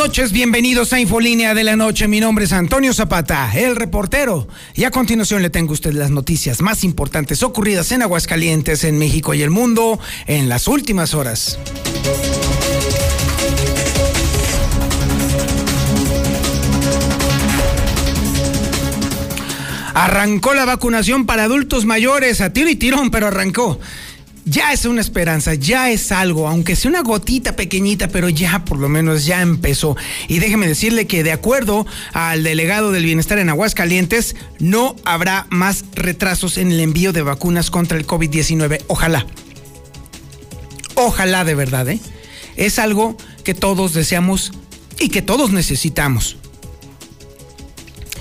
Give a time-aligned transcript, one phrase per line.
[0.00, 2.08] Noches, bienvenidos a Infolínea de la Noche.
[2.08, 4.48] Mi nombre es Antonio Zapata, el reportero.
[4.74, 8.98] Y a continuación le tengo a usted las noticias más importantes ocurridas en Aguascalientes, en
[8.98, 11.58] México y el mundo en las últimas horas.
[19.92, 23.78] Arrancó la vacunación para adultos mayores a tiro y tirón, pero arrancó
[24.50, 28.78] ya es una esperanza, ya es algo, aunque sea una gotita pequeñita, pero ya por
[28.78, 29.96] lo menos ya empezó.
[30.26, 35.84] Y déjeme decirle que de acuerdo al delegado del bienestar en Aguascalientes, no habrá más
[35.94, 38.82] retrasos en el envío de vacunas contra el COVID-19.
[38.88, 39.24] Ojalá.
[40.96, 42.00] Ojalá de verdad, ¿eh?
[42.56, 44.50] Es algo que todos deseamos
[44.98, 46.36] y que todos necesitamos.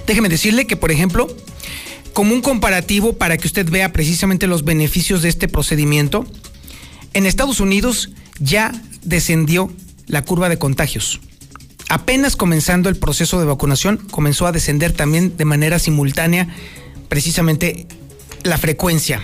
[0.06, 1.28] Déjeme decirle que, por ejemplo,
[2.14, 6.26] como un comparativo para que usted vea precisamente los beneficios de este procedimiento,
[7.14, 8.72] en Estados Unidos ya
[9.04, 9.72] descendió
[10.08, 11.20] la curva de contagios.
[11.90, 16.48] Apenas comenzando el proceso de vacunación, comenzó a descender también de manera simultánea
[17.08, 17.88] precisamente
[18.44, 19.24] la frecuencia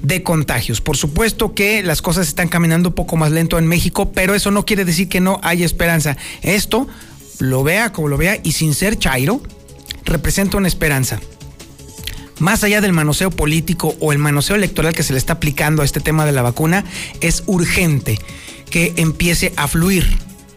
[0.00, 0.80] de contagios.
[0.80, 4.50] Por supuesto que las cosas están caminando un poco más lento en México, pero eso
[4.50, 6.16] no quiere decir que no haya esperanza.
[6.42, 6.86] Esto,
[7.38, 9.42] lo vea como lo vea, y sin ser Chairo,
[10.04, 11.20] representa una esperanza
[12.38, 15.84] más allá del manoseo político o el manoseo electoral que se le está aplicando a
[15.84, 16.84] este tema de la vacuna,
[17.20, 18.18] es urgente
[18.70, 20.06] que empiece a fluir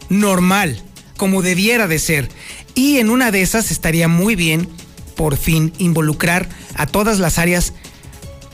[0.10, 0.82] normal,
[1.18, 2.30] como debiera de ser.
[2.74, 4.68] Y en una de esas estaría muy bien,
[5.16, 7.74] por fin, involucrar a todas las áreas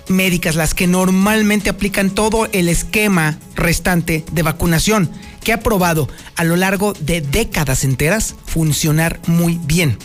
[0.07, 5.09] médicas, las que normalmente aplican todo el esquema restante de vacunación,
[5.43, 9.97] que ha probado a lo largo de décadas enteras funcionar muy bien.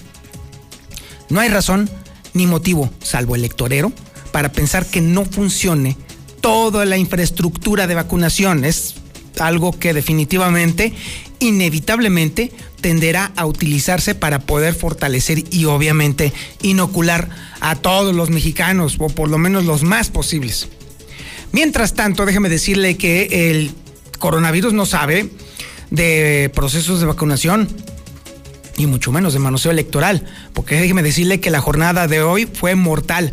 [1.29, 1.91] No hay razón
[2.37, 3.93] ni motivo, salvo electorero,
[4.33, 5.97] para pensar que no funcione
[6.41, 8.65] toda la infraestructura de vacunación.
[8.65, 8.95] Es
[9.41, 10.93] algo que definitivamente,
[11.39, 16.33] inevitablemente, tenderá a utilizarse para poder fortalecer y obviamente
[16.63, 17.29] inocular
[17.61, 20.69] a todos los mexicanos, o por lo menos los más posibles.
[21.53, 23.71] Mientras tanto, déjeme decirle que el
[24.19, 25.31] coronavirus no sabe
[25.91, 27.69] de procesos de vacunación
[28.77, 32.75] y mucho menos de manoseo electoral, porque déjeme decirle que la jornada de hoy fue
[32.75, 33.33] mortal.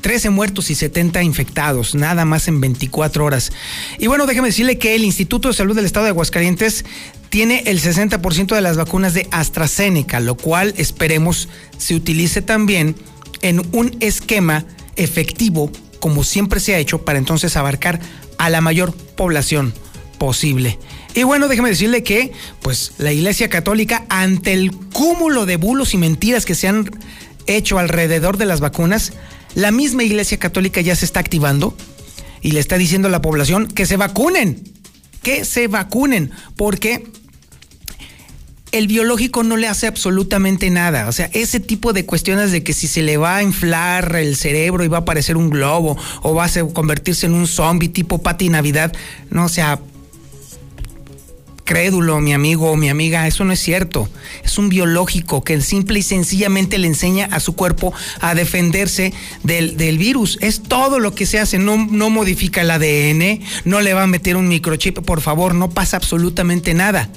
[0.00, 3.52] 13 muertos y 70 infectados, nada más en 24 horas.
[3.98, 6.84] Y bueno, déjeme decirle que el Instituto de Salud del Estado de Aguascalientes
[7.30, 12.96] tiene el 60% de las vacunas de AstraZeneca, lo cual esperemos se utilice también
[13.40, 17.98] en un esquema efectivo, como siempre se ha hecho, para entonces abarcar
[18.36, 19.72] a la mayor población
[20.18, 20.78] posible.
[21.14, 25.96] Y bueno, déjeme decirle que, pues, la Iglesia Católica, ante el cúmulo de bulos y
[25.96, 26.90] mentiras que se han
[27.46, 29.12] hecho alrededor de las vacunas,
[29.54, 31.76] la misma Iglesia Católica ya se está activando
[32.42, 34.64] y le está diciendo a la población que se vacunen,
[35.22, 37.06] que se vacunen, porque
[38.72, 41.06] el biológico no le hace absolutamente nada.
[41.06, 44.34] O sea, ese tipo de cuestiones de que si se le va a inflar el
[44.34, 48.20] cerebro y va a aparecer un globo o va a convertirse en un zombie tipo
[48.20, 48.92] Pati Navidad,
[49.30, 49.78] no, o sea,
[51.64, 54.08] crédulo, mi amigo o mi amiga, eso no es cierto.
[54.44, 59.98] Es un biológico que simple y sencillamente le enseña a su cuerpo a defenderse del,
[59.98, 60.38] virus.
[60.40, 61.58] Es todo lo que se hace.
[61.58, 65.00] No, no modifica el ADN, no le va a meter un microchip.
[65.00, 67.08] Por favor, no pasa absolutamente nada.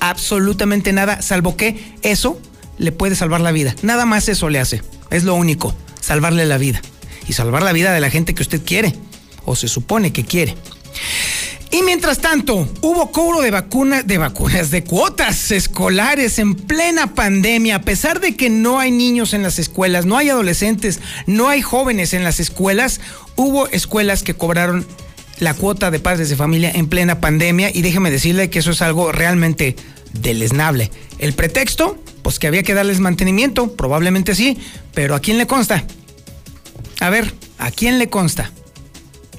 [0.00, 2.40] Absolutamente nada, salvo que eso
[2.78, 3.74] le puede salvar la vida.
[3.82, 4.82] Nada más eso le hace.
[5.10, 6.80] Es lo único, salvarle la vida.
[7.26, 8.94] Y salvar la vida de la gente que usted quiere,
[9.44, 10.54] o se supone que quiere.
[11.70, 17.76] Y mientras tanto, hubo cobro de vacunas, de vacunas, de cuotas escolares en plena pandemia,
[17.76, 21.60] a pesar de que no hay niños en las escuelas, no hay adolescentes, no hay
[21.60, 23.00] jóvenes en las escuelas,
[23.36, 24.86] hubo escuelas que cobraron
[25.40, 28.80] la cuota de padres de familia en plena pandemia y déjeme decirle que eso es
[28.80, 29.76] algo realmente
[30.14, 30.90] deleznable.
[31.18, 34.58] El pretexto, pues que había que darles mantenimiento, probablemente sí,
[34.94, 35.84] pero ¿a quién le consta?
[37.00, 38.52] A ver, ¿a quién le consta?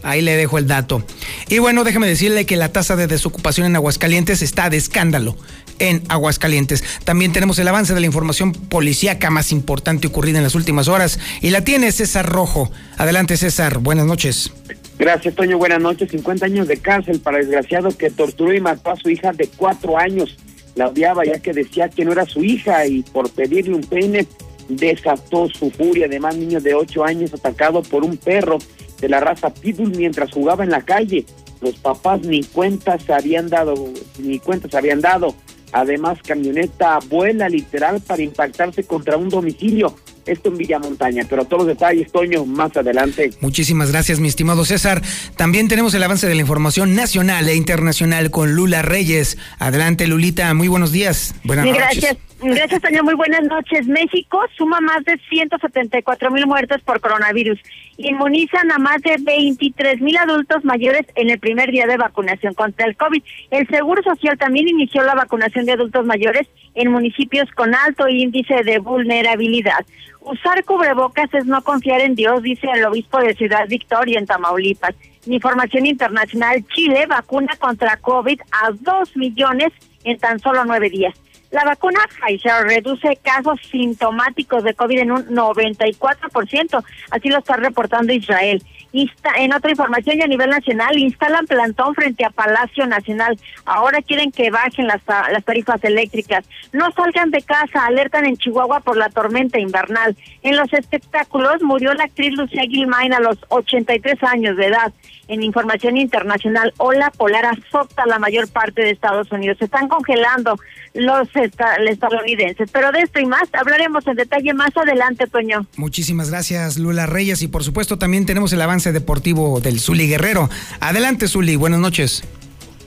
[0.04, 1.04] Ahí le dejo el dato.
[1.50, 5.36] Y bueno, déjeme decirle que la tasa de desocupación en Aguascalientes está de escándalo
[5.80, 6.84] en Aguascalientes.
[7.04, 11.20] También tenemos el avance de la información policíaca más importante ocurrida en las últimas horas
[11.42, 12.72] y la tiene César Rojo.
[12.98, 14.52] Adelante César, buenas noches.
[14.98, 16.12] Gracias Toño, buenas noches.
[16.12, 19.48] 50 años de cárcel para el desgraciado que torturó y mató a su hija de
[19.48, 20.38] cuatro años.
[20.76, 24.28] La odiaba ya que decía que no era su hija y por pedirle un peine
[24.68, 26.06] desató su furia.
[26.06, 28.60] Además, niño de ocho años atacado por un perro
[29.00, 31.26] de la raza Pitbull mientras jugaba en la calle.
[31.62, 33.74] Los papás ni cuentas se habían dado,
[34.18, 35.36] ni cuentas habían dado.
[35.72, 39.96] Además, camioneta vuela literal para impactarse contra un domicilio.
[40.30, 43.32] Esto en Villa Montaña, pero todos los detalles, Toño, más adelante.
[43.42, 45.02] Muchísimas gracias, mi estimado César.
[45.36, 49.38] También tenemos el avance de la información nacional e internacional con Lula Reyes.
[49.60, 51.36] Adelante, Lulita, muy buenos días.
[51.44, 51.80] Buenas noches.
[51.80, 52.30] Gracias.
[52.42, 53.04] Gracias, Toño.
[53.04, 53.86] Muy buenas noches.
[53.88, 57.60] México suma más de 174 mil muertes por coronavirus.
[57.98, 62.86] Inmunizan a más de 23 mil adultos mayores en el primer día de vacunación contra
[62.86, 63.22] el COVID.
[63.52, 68.64] El Seguro Social también inició la vacunación de adultos mayores en municipios con alto índice
[68.64, 69.86] de vulnerabilidad.
[70.30, 74.94] Usar cubrebocas es no confiar en Dios, dice el obispo de Ciudad Victoria en Tamaulipas.
[75.26, 79.74] Información internacional, Chile vacuna contra COVID a dos millones
[80.04, 81.16] en tan solo nueve días.
[81.50, 88.14] La vacuna Pfizer reduce casos sintomáticos de COVID en un 94%, así lo está reportando
[88.14, 88.62] Israel.
[88.92, 93.40] En otra información y a nivel nacional, instalan plantón frente a Palacio Nacional.
[93.66, 96.46] Ahora quieren que bajen las, las tarifas eléctricas.
[96.74, 100.16] No salgan de casa, alertan en Chihuahua por la tormenta invernal.
[100.42, 104.94] En los espectáculos murió la actriz Lucía Gilmain a los 83 años de edad.
[105.28, 109.60] En información internacional, ola polar azota la mayor parte de Estados Unidos.
[109.60, 110.56] Se están congelando
[110.94, 112.70] los estadounidenses.
[112.72, 115.68] Pero de esto y más hablaremos en detalle más adelante, Toño.
[115.78, 117.42] Muchísimas gracias, Lula Reyes.
[117.42, 120.50] Y por supuesto también tenemos el avance deportivo del Zuli Guerrero.
[120.80, 121.56] Adelante, Zuli.
[121.56, 122.24] Buenas noches.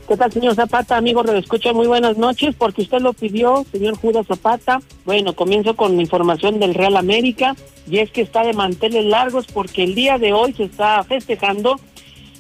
[0.08, 0.96] ¿Qué tal, señor Zapata?
[0.96, 4.80] Amigo de escucha, muy buenas noches, porque usted lo pidió, señor Judas Zapata.
[5.04, 7.54] Bueno, comienzo con información del Real América,
[7.88, 11.80] y es que está de manteles largos porque el día de hoy se está festejando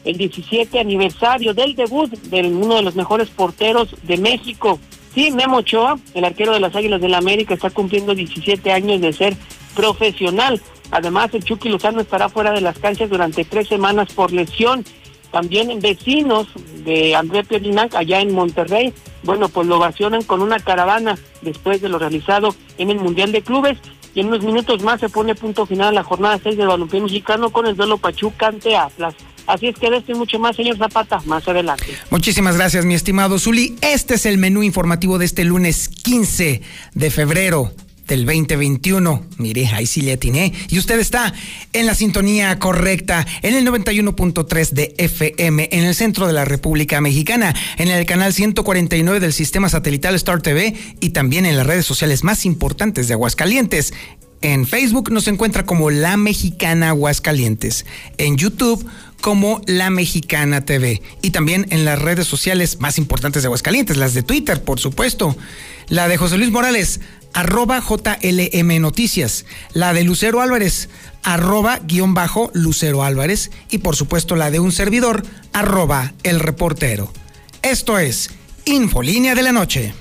[0.04, 4.80] el 17 aniversario del debut de uno de los mejores porteros de México,
[5.14, 9.00] Sí, Memo Ochoa, el arquero de las Águilas del la América, está cumpliendo 17 años
[9.00, 9.36] de ser
[9.74, 10.60] profesional.
[10.90, 14.84] Además, el Chucky Lozano estará fuera de las canchas durante tres semanas por lesión.
[15.30, 16.48] También vecinos
[16.84, 18.92] de André Pierinac, allá en Monterrey,
[19.22, 23.42] bueno, pues lo ovacionan con una caravana después de lo realizado en el Mundial de
[23.42, 23.78] Clubes.
[24.14, 27.00] Y en unos minutos más se pone punto final a la jornada 6 del balompié
[27.00, 29.14] mexicano con el duelo Pachuca ante Atlas.
[29.46, 31.86] Así es que de esto mucho más, señor Zapata, más adelante.
[32.10, 33.76] Muchísimas gracias, mi estimado Zuli.
[33.80, 36.62] Este es el menú informativo de este lunes 15
[36.94, 37.72] de febrero
[38.12, 39.24] del 2021.
[39.38, 40.52] Mire, ahí sí le atiné.
[40.68, 41.32] Y usted está
[41.72, 47.00] en la sintonía correcta, en el 91.3 de FM, en el centro de la República
[47.00, 51.86] Mexicana, en el canal 149 del sistema satelital Star TV y también en las redes
[51.86, 53.94] sociales más importantes de Aguascalientes.
[54.42, 57.86] En Facebook nos encuentra como La Mexicana Aguascalientes.
[58.18, 58.84] En YouTube
[59.22, 64.12] como La Mexicana TV y también en las redes sociales más importantes de Aguascalientes, las
[64.12, 65.34] de Twitter, por supuesto.
[65.88, 67.00] La de José Luis Morales,
[67.32, 69.44] arroba JLM Noticias.
[69.72, 70.88] La de Lucero Álvarez,
[71.22, 73.50] arroba guion bajo Lucero Álvarez.
[73.70, 77.12] Y por supuesto la de un servidor, arroba el reportero.
[77.62, 78.30] Esto es
[78.64, 79.94] Infolínea de la Noche.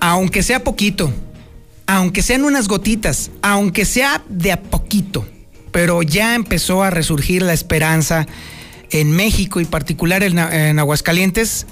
[0.00, 1.12] aunque sea poquito,
[1.86, 5.26] aunque sean unas gotitas, aunque sea de a poquito,
[5.72, 8.26] pero ya empezó a resurgir la esperanza
[8.90, 11.66] en México y particular en, Aguascalientes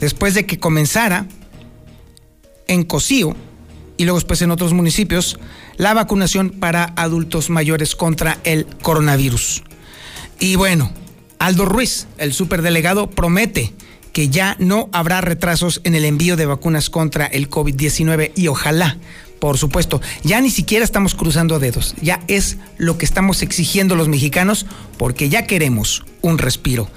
[0.00, 1.26] después de que comenzara
[2.66, 3.34] en Cocío
[3.96, 5.38] y luego después en otros municipios
[5.76, 9.62] la vacunación para adultos mayores contra el coronavirus.
[10.38, 10.92] Y bueno,
[11.38, 13.72] Aldo Ruiz, el superdelegado, promete
[14.12, 18.98] que ya no habrá retrasos en el envío de vacunas contra el COVID-19 y ojalá,
[19.38, 24.08] por supuesto, ya ni siquiera estamos cruzando dedos, ya es lo que estamos exigiendo los
[24.08, 24.66] mexicanos
[24.96, 26.88] porque ya queremos un respiro.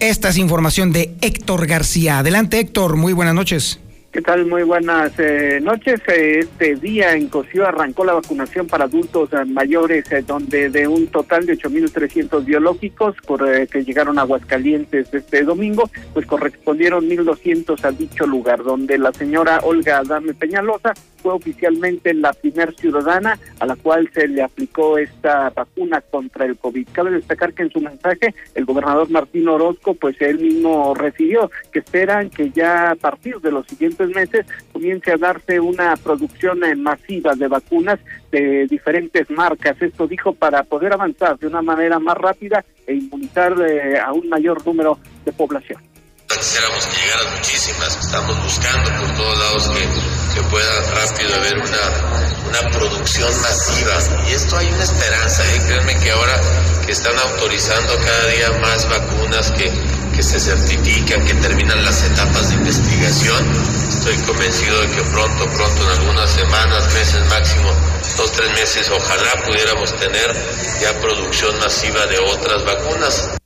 [0.00, 2.18] Esta es información de Héctor García.
[2.18, 3.80] Adelante Héctor, muy buenas noches.
[4.12, 4.44] ¿Qué tal?
[4.46, 6.00] Muy buenas eh, noches.
[6.08, 11.06] Eh, este día en Cocío arrancó la vacunación para adultos eh, mayores, donde de un
[11.06, 17.92] total de 8.300 biológicos por, que llegaron a Aguascalientes este domingo, pues correspondieron 1.200 a
[17.92, 23.76] dicho lugar, donde la señora Olga Adame Peñalosa fue oficialmente la primer ciudadana a la
[23.76, 26.88] cual se le aplicó esta vacuna contra el COVID.
[26.92, 31.80] Cabe destacar que en su mensaje el gobernador Martín Orozco, pues él mismo refirió que
[31.80, 36.74] esperan que ya a partir de los siguientes meses comience a darse una producción eh,
[36.74, 37.98] masiva de vacunas
[38.30, 39.80] de diferentes marcas.
[39.80, 44.28] Esto dijo para poder avanzar de una manera más rápida e inmunizar eh, a un
[44.28, 45.82] mayor número de población.
[46.28, 52.30] Quisiéramos que llegaran muchísimas, estamos buscando por todos lados que, que pueda rápido haber una
[52.50, 53.96] una producción masiva.
[54.28, 55.60] Y esto hay una esperanza, ¿eh?
[55.66, 56.40] créanme que ahora
[56.84, 59.70] que están autorizando cada día más vacunas que,
[60.14, 63.46] que se certifican, que terminan las etapas de investigación,
[63.88, 67.70] estoy convencido de que pronto, pronto, en algunas semanas, meses máximo,
[68.16, 70.34] dos, tres meses, ojalá pudiéramos tener
[70.80, 73.39] ya producción masiva de otras vacunas.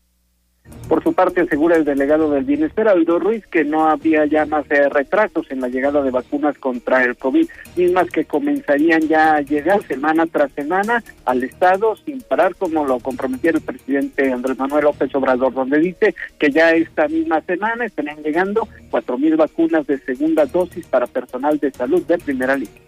[0.94, 4.64] Por su parte, asegura el delegado del Bienestar, Aldo Ruiz, que no había ya más
[4.70, 9.40] eh, retrasos en la llegada de vacunas contra el COVID, mismas que comenzarían ya a
[9.40, 14.84] llegar semana tras semana al Estado sin parar, como lo comprometió el presidente Andrés Manuel
[14.84, 19.98] López Obrador, donde dice que ya esta misma semana estarían llegando cuatro mil vacunas de
[19.98, 22.84] segunda dosis para personal de salud de primera línea.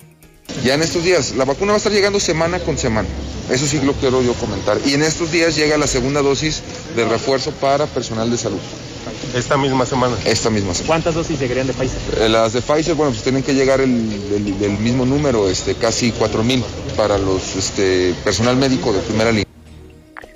[0.65, 3.09] Ya en estos días, la vacuna va a estar llegando semana con semana.
[3.51, 4.79] Eso sí lo quiero yo comentar.
[4.85, 6.63] Y en estos días llega la segunda dosis
[6.97, 8.59] de refuerzo para personal de salud.
[9.35, 10.17] Esta misma semana.
[10.25, 10.87] Esta misma semana.
[10.89, 11.99] ¿Cuántas dosis llegarían de Pfizer?
[12.21, 15.75] Eh, las de Pfizer, bueno, pues tienen que llegar el, el- el mismo número, este,
[15.75, 16.63] casi 4 mil
[16.97, 19.45] para los este, personal médico de primera línea.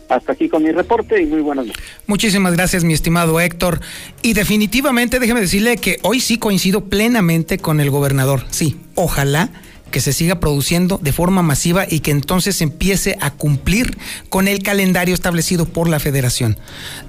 [0.08, 1.82] Hasta aquí con mi reporte y muy buenas noches.
[2.06, 3.80] Muchísimas gracias, mi estimado Héctor.
[4.22, 8.44] Y definitivamente, déjeme decirle que hoy sí coincido plenamente con el gobernador.
[8.50, 9.50] Sí, ojalá
[9.90, 14.62] que se siga produciendo de forma masiva y que entonces empiece a cumplir con el
[14.62, 16.58] calendario establecido por la federación.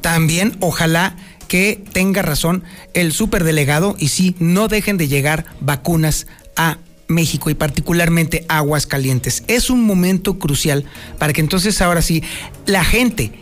[0.01, 1.15] También ojalá
[1.47, 7.55] que tenga razón el superdelegado y sí, no dejen de llegar vacunas a México y
[7.55, 9.43] particularmente a Aguascalientes.
[9.47, 10.85] Es un momento crucial
[11.19, 12.23] para que entonces ahora sí
[12.65, 13.33] la gente,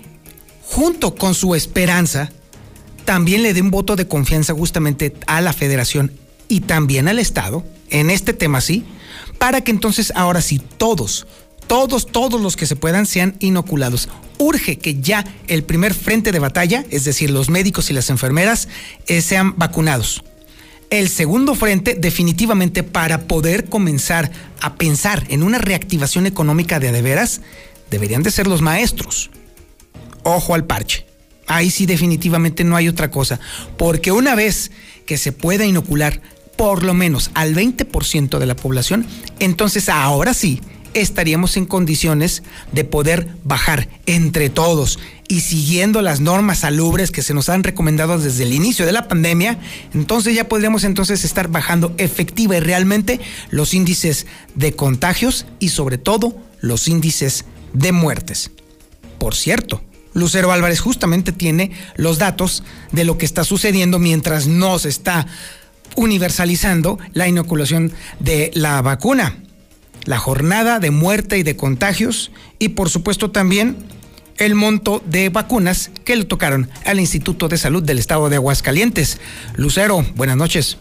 [0.63, 2.31] junto con su esperanza,
[3.05, 6.11] también le dé un voto de confianza justamente a la federación
[6.47, 8.85] y también al Estado, en este tema sí,
[9.39, 11.25] para que entonces ahora sí todos,
[11.65, 14.09] todos, todos los que se puedan sean inoculados.
[14.37, 18.67] Urge que ya el primer frente de batalla, es decir, los médicos y las enfermeras,
[19.07, 20.23] eh, sean vacunados.
[20.89, 26.91] El segundo frente, definitivamente, para poder comenzar a pensar en una reactivación económica de a
[26.91, 27.41] de veras,
[27.91, 29.29] deberían de ser los maestros.
[30.23, 31.05] Ojo al parche.
[31.45, 33.39] Ahí sí definitivamente no hay otra cosa.
[33.77, 34.71] Porque una vez
[35.05, 36.21] que se pueda inocular
[36.59, 39.07] por lo menos al 20% de la población,
[39.39, 40.59] entonces ahora sí
[40.93, 44.99] estaríamos en condiciones de poder bajar entre todos
[45.29, 49.07] y siguiendo las normas salubres que se nos han recomendado desde el inicio de la
[49.07, 49.57] pandemia,
[49.93, 55.97] entonces ya podríamos entonces estar bajando efectiva y realmente los índices de contagios y sobre
[55.97, 58.51] todo los índices de muertes.
[59.17, 59.81] Por cierto,
[60.13, 65.25] Lucero Álvarez justamente tiene los datos de lo que está sucediendo mientras no se está
[65.95, 69.37] universalizando la inoculación de la vacuna,
[70.05, 73.77] la jornada de muerte y de contagios y por supuesto también
[74.37, 79.19] el monto de vacunas que le tocaron al Instituto de Salud del Estado de Aguascalientes.
[79.55, 80.77] Lucero, buenas noches.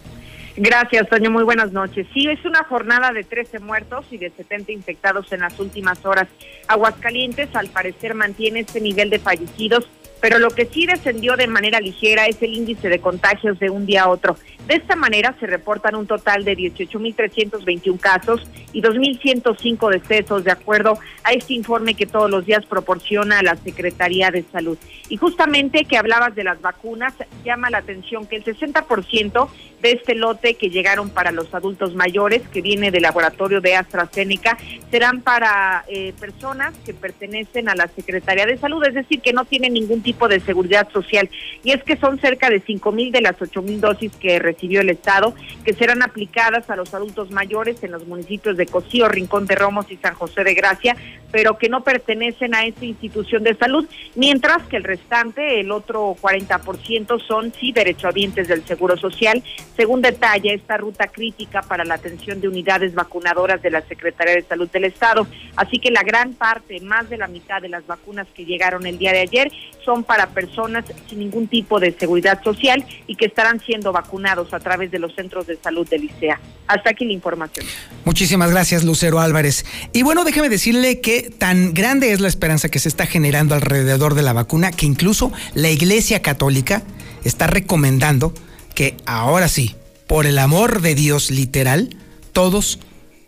[0.61, 1.31] Gracias, Toño.
[1.31, 2.05] Muy buenas noches.
[2.13, 6.27] Sí, es una jornada de 13 muertos y de 70 infectados en las últimas horas.
[6.67, 9.87] Aguascalientes, al parecer, mantiene este nivel de fallecidos,
[10.21, 13.85] pero lo que sí descendió de manera ligera es el índice de contagios de un
[13.85, 14.35] día a otro.
[14.69, 20.99] De esta manera se reportan un total de 18.321 casos y 2.105 decesos, de acuerdo
[21.23, 24.77] a este informe que todos los días proporciona la Secretaría de Salud.
[25.09, 29.49] Y justamente que hablabas de las vacunas, llama la atención que el 60%
[29.81, 34.57] de este lote que llegaron para los adultos mayores, que viene del laboratorio de AstraZeneca,
[34.91, 39.45] serán para eh, personas que pertenecen a la Secretaría de Salud, es decir, que no
[39.45, 41.27] tienen ningún tipo de seguridad social.
[41.63, 44.89] Y es que son cerca de 5 mil de las 8 mil dosis que el
[44.89, 49.55] Estado, que serán aplicadas a los adultos mayores en los municipios de Cocío, Rincón de
[49.55, 50.95] Romos y San José de Gracia,
[51.31, 56.15] pero que no pertenecen a esta institución de salud, mientras que el restante, el otro
[56.19, 59.43] 40%, son sí derechohabientes del Seguro Social,
[59.75, 64.43] según detalla esta ruta crítica para la atención de unidades vacunadoras de la Secretaría de
[64.43, 65.27] Salud del Estado.
[65.55, 68.97] Así que la gran parte, más de la mitad de las vacunas que llegaron el
[68.97, 69.51] día de ayer,
[69.83, 74.59] son para personas sin ningún tipo de seguridad social y que estarán siendo vacunados a
[74.59, 76.39] través de los centros de salud del ICEA.
[76.67, 77.65] Hasta aquí la información.
[78.05, 79.65] Muchísimas gracias, Lucero Álvarez.
[79.93, 84.15] Y bueno, déjeme decirle que tan grande es la esperanza que se está generando alrededor
[84.15, 86.83] de la vacuna que incluso la Iglesia Católica
[87.23, 88.33] está recomendando
[88.75, 89.75] que ahora sí,
[90.07, 91.95] por el amor de Dios literal,
[92.31, 92.79] todos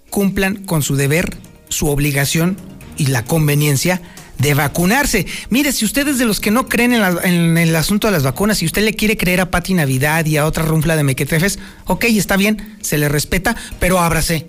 [0.09, 1.35] cumplan con su deber,
[1.69, 2.57] su obligación
[2.97, 4.01] y la conveniencia
[4.41, 5.25] de vacunarse.
[5.49, 8.13] Mire, si usted es de los que no creen en, la- en el asunto de
[8.13, 11.03] las vacunas y usted le quiere creer a Pati Navidad y a otra runfla de
[11.03, 14.47] mequetrefes, ok, está bien, se le respeta, pero ábrase.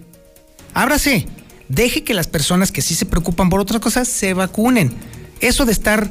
[0.75, 1.27] Ábrase.
[1.69, 4.93] Deje que las personas que sí se preocupan por otras cosas se vacunen.
[5.41, 6.11] Eso de estar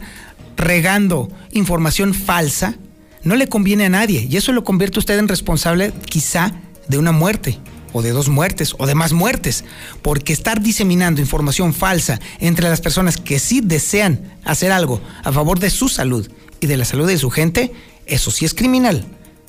[0.57, 2.75] regando información falsa
[3.23, 6.53] no le conviene a nadie y eso lo convierte usted en responsable quizá
[6.87, 7.59] de una muerte
[7.93, 9.63] o de dos muertes o de más muertes,
[10.01, 15.59] porque estar diseminando información falsa entre las personas que sí desean hacer algo a favor
[15.59, 16.29] de su salud
[16.59, 17.71] y de la salud de su gente,
[18.05, 19.05] eso sí es criminal.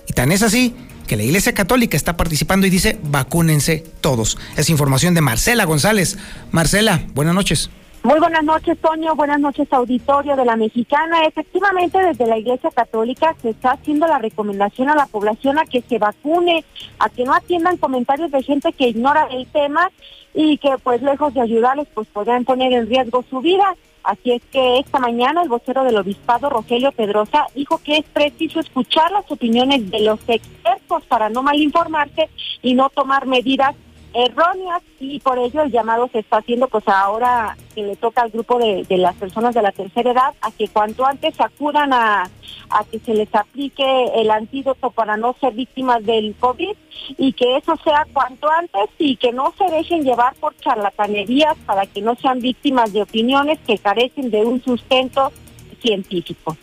[0.09, 0.75] Y tan es así
[1.07, 4.39] que la Iglesia Católica está participando y dice vacúnense todos.
[4.57, 6.17] Es información de Marcela González.
[6.51, 7.71] Marcela, buenas noches.
[8.05, 9.15] Muy buenas noches, Toño.
[9.15, 11.25] Buenas noches, auditorio de la Mexicana.
[11.25, 15.83] Efectivamente, desde la Iglesia Católica se está haciendo la recomendación a la población a que
[15.83, 16.65] se vacune,
[16.99, 19.89] a que no atiendan comentarios de gente que ignora el tema
[20.35, 23.77] y que, pues, lejos de ayudarles, pues podrían poner en riesgo su vida.
[24.03, 28.59] Así es que esta mañana el vocero del obispado, Rogelio Pedrosa, dijo que es preciso
[28.59, 32.29] escuchar las opiniones de los expertos para no malinformarse
[32.63, 33.77] y no tomar medidas
[34.15, 38.31] erróneas y por ello el llamado se está haciendo pues ahora que le toca al
[38.31, 42.31] grupo de, las personas de la tercera edad a que cuanto antes acudan a,
[42.71, 46.75] a que se les aplique el antídoto para no ser víctimas del COVID
[47.17, 51.87] y que eso sea cuanto antes y que no se dejen llevar por charlatanerías para
[51.87, 55.33] que no sean víctimas de opiniones que carecen de un sustento
[55.81, 56.57] científico.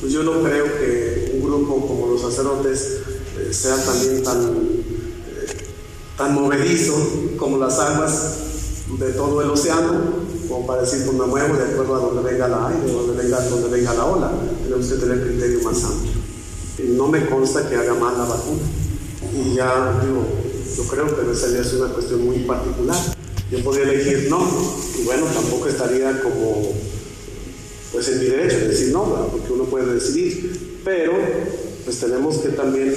[0.00, 3.02] Pues yo no creo que un grupo como los sacerdotes
[3.38, 4.87] eh, sea también tan
[6.18, 6.94] tan movedizo
[7.38, 8.34] como las aguas
[8.98, 10.00] de todo el océano,
[10.48, 13.40] como para decir, pues me muevo de acuerdo a donde venga la aire, donde venga,
[13.42, 14.32] donde venga la ola.
[14.64, 16.12] Tenemos que tener criterio más amplio.
[16.96, 18.62] No me consta que haga mal la vacuna.
[19.32, 20.26] Y ya digo,
[20.76, 22.96] yo creo que esa ya es una cuestión muy particular.
[23.50, 24.44] Yo podría elegir no,
[24.98, 26.72] y bueno, tampoco estaría como
[27.92, 30.80] pues en mi derecho de decir no, porque uno puede decidir.
[30.84, 31.12] Pero
[31.84, 32.94] pues tenemos que también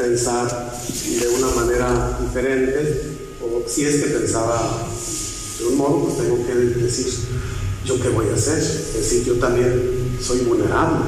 [0.00, 0.72] pensar
[1.20, 3.02] de una manera diferente,
[3.42, 4.88] o si es que pensaba
[5.58, 7.12] de un modo, pues tengo que decir,
[7.84, 8.58] ¿yo qué voy a hacer?
[8.58, 11.04] Es decir, yo también soy vulnerable,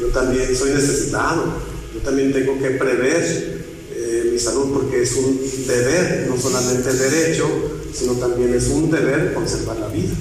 [0.00, 1.44] yo también soy necesitado,
[1.92, 7.46] yo también tengo que prever eh, mi salud porque es un deber, no solamente derecho,
[7.92, 10.14] sino también es un deber conservar la vida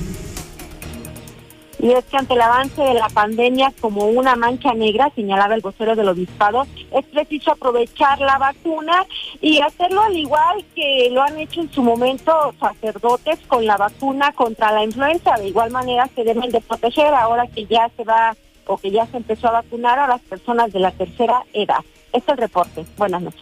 [1.80, 5.62] y es que ante el avance de la pandemia como una mancha negra, señalaba el
[5.62, 9.06] vocero del obispado, es preciso aprovechar la vacuna
[9.42, 14.34] y hacerlo al igual que lo han hecho en su momento sacerdotes con la vacuna
[14.34, 15.36] contra la influenza.
[15.38, 18.36] De igual manera se deben de proteger ahora que ya se va
[18.68, 21.80] o que ya se empezó a vacunar a las personas de la tercera edad.
[22.12, 22.86] Este es el reporte.
[22.98, 23.42] Buenas noches.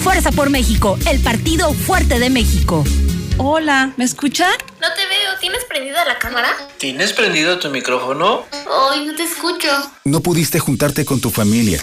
[0.00, 2.84] Fuerza por México, el partido fuerte de México.
[3.36, 4.50] Hola, ¿me escuchan?
[4.80, 6.48] No te veo, ¿tienes prendida la cámara?
[6.78, 8.46] ¿Tienes prendido tu micrófono?
[8.90, 9.68] Ay, no te escucho.
[10.04, 11.82] No pudiste juntarte con tu familia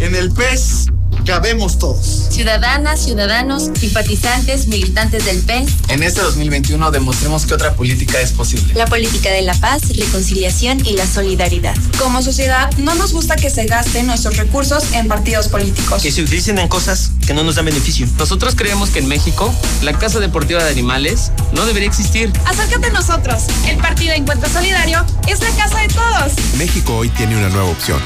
[0.00, 0.86] En el PES
[1.24, 2.28] cabemos todos.
[2.30, 5.66] Ciudadanas, ciudadanos, simpatizantes, militantes del PEN.
[5.88, 8.74] En este 2021 demostremos que otra política es posible.
[8.74, 11.74] La política de la paz, reconciliación y la solidaridad.
[11.98, 16.02] Como sociedad, no nos gusta que se gasten nuestros recursos en partidos políticos.
[16.02, 18.06] Que se utilicen en cosas que no nos dan beneficio.
[18.18, 22.32] Nosotros creemos que en México, la Casa Deportiva de Animales no debería existir.
[22.44, 23.44] Acércate a nosotros.
[23.66, 26.32] El Partido Encuentro Solidario es la casa de todos.
[26.58, 28.00] México hoy tiene una nueva opción.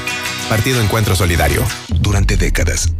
[0.49, 1.63] Partido Encuentro Solidario.
[1.99, 2.89] Durante décadas,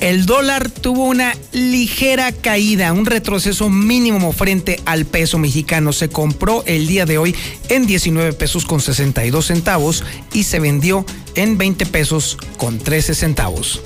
[0.00, 5.92] El dólar tuvo una ligera caída, un retroceso mínimo frente al peso mexicano.
[5.92, 7.34] Se compró el día de hoy
[7.68, 11.04] en 19 pesos con 62 centavos y se vendió
[11.34, 13.80] en 20 pesos con 13 centavos.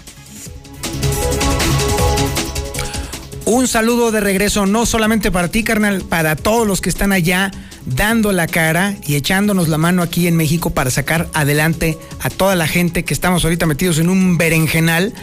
[3.46, 7.52] Un saludo de regreso, no solamente para ti, carnal, para todos los que están allá
[7.86, 12.56] dando la cara y echándonos la mano aquí en México para sacar adelante a toda
[12.56, 15.14] la gente que estamos ahorita metidos en un berenjenal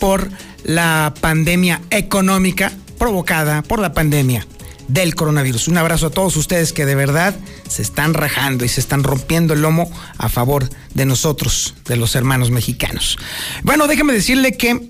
[0.00, 0.28] por
[0.64, 4.46] la pandemia económica provocada por la pandemia
[4.88, 5.68] del coronavirus.
[5.68, 7.34] Un abrazo a todos ustedes que de verdad
[7.68, 12.14] se están rajando y se están rompiendo el lomo a favor de nosotros, de los
[12.14, 13.18] hermanos mexicanos.
[13.62, 14.88] Bueno, déjeme decirle que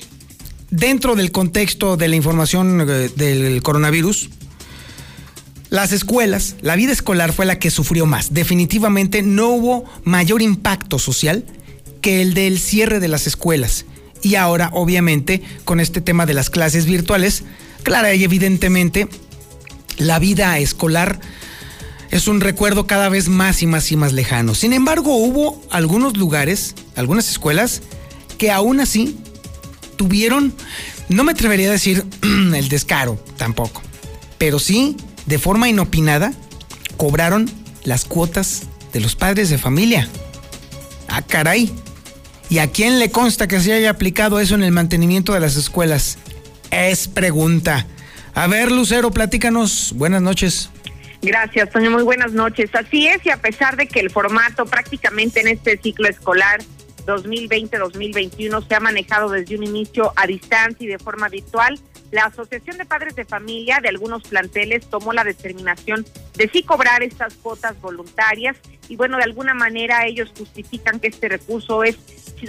[0.71, 4.31] dentro del contexto de la información eh, del coronavirus,
[5.71, 8.33] las escuelas, la vida escolar fue la que sufrió más.
[8.33, 11.45] Definitivamente no hubo mayor impacto social
[12.01, 13.85] que el del cierre de las escuelas.
[14.23, 17.45] Y ahora, obviamente, con este tema de las clases virtuales,
[17.83, 19.09] clara y evidentemente,
[19.99, 21.21] la vida escolar
[22.11, 24.55] es un recuerdo cada vez más y más y más lejano.
[24.55, 27.83] Sin embargo, hubo algunos lugares, algunas escuelas,
[28.39, 29.19] que aún así
[29.97, 30.55] tuvieron,
[31.09, 33.83] no me atrevería a decir el descaro tampoco,
[34.39, 36.33] pero sí, de forma inopinada,
[36.97, 37.51] cobraron
[37.85, 40.09] las cuotas de los padres de familia.
[41.09, 41.73] Ah, caray.
[42.51, 45.57] ¿Y a quién le consta que se haya aplicado eso en el mantenimiento de las
[45.57, 46.19] escuelas?
[46.71, 47.87] Es pregunta.
[48.35, 49.93] A ver, Lucero, platícanos.
[49.97, 50.71] Buenas noches.
[51.23, 51.91] Gracias, Toño.
[51.91, 52.71] Muy buenas noches.
[52.75, 56.61] Así es, y a pesar de que el formato prácticamente en este ciclo escolar
[57.07, 62.79] 2020-2021 se ha manejado desde un inicio a distancia y de forma virtual, la Asociación
[62.79, 67.81] de Padres de Familia de algunos planteles tomó la determinación de sí cobrar estas cuotas
[67.81, 68.57] voluntarias
[68.89, 71.97] y bueno, de alguna manera ellos justifican que este recurso es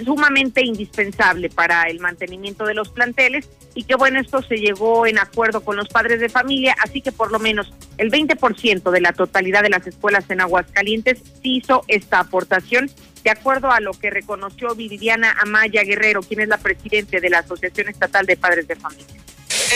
[0.04, 5.18] sumamente indispensable para el mantenimiento de los planteles y que bueno, esto se llegó en
[5.18, 9.12] acuerdo con los padres de familia, así que por lo menos el 20% de la
[9.12, 12.90] totalidad de las escuelas en Aguascalientes sí hizo esta aportación
[13.22, 17.40] de acuerdo a lo que reconoció Viviana Amaya Guerrero, quien es la presidente de la
[17.40, 19.20] Asociación Estatal de Padres de Familia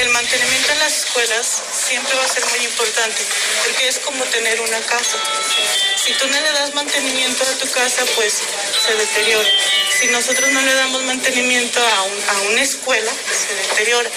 [0.00, 3.22] el mantenimiento en las escuelas siempre va a ser muy importante,
[3.64, 5.18] porque es como tener una casa.
[6.05, 8.43] Si tú no le das mantenimiento a tu casa, pues
[8.87, 9.49] se deteriora.
[9.90, 14.09] Si nosotros no le damos mantenimiento a, una escuela, se deteriora.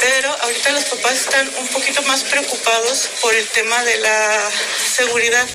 [0.00, 4.50] Pero ahorita los papás están un poquito más preocupados por el tema de la
[4.84, 5.48] seguridad.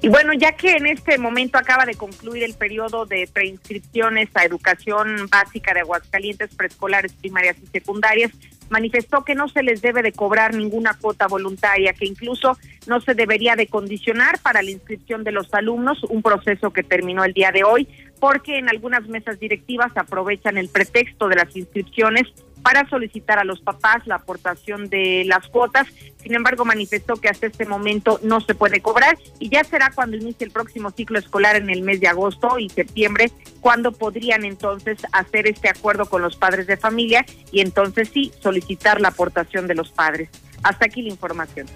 [0.00, 4.44] Y bueno, ya que en este momento acaba de concluir el periodo de preinscripciones a
[4.44, 8.30] educación básica de Aguascalientes, preescolares, primarias y secundarias,
[8.70, 13.14] manifestó que no se les debe de cobrar ninguna cuota voluntaria, que incluso no se
[13.14, 17.50] debería de condicionar para la inscripción de los alumnos, un proceso que terminó el día
[17.52, 17.88] de hoy,
[18.20, 22.26] porque en algunas mesas directivas aprovechan el pretexto de las inscripciones
[22.62, 25.86] para solicitar a los papás la aportación de las cuotas.
[26.22, 30.16] Sin embargo, manifestó que hasta este momento no se puede cobrar y ya será cuando
[30.16, 34.98] inicie el próximo ciclo escolar en el mes de agosto y septiembre, cuando podrían entonces
[35.12, 39.74] hacer este acuerdo con los padres de familia y entonces sí solicitar la aportación de
[39.74, 40.28] los padres.
[40.62, 41.66] Hasta aquí la información.